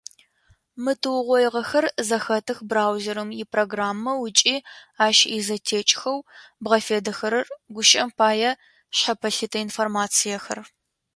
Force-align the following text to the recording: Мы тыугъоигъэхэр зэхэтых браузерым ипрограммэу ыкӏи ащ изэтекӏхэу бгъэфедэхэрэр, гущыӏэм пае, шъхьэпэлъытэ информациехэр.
Мы 0.83 0.91
тыугъоигъэхэр 1.01 1.85
зэхэтых 2.07 2.57
браузерым 2.69 3.29
ипрограммэу 3.43 4.19
ыкӏи 4.29 4.55
ащ 5.05 5.17
изэтекӏхэу 5.37 6.19
бгъэфедэхэрэр, 6.63 7.45
гущыӏэм 7.73 8.09
пае, 8.17 8.51
шъхьэпэлъытэ 8.97 9.57
информациехэр. 9.65 10.59